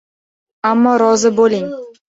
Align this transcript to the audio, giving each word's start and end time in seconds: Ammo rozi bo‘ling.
Ammo 0.71 0.95
rozi 1.05 1.35
bo‘ling. 1.39 1.73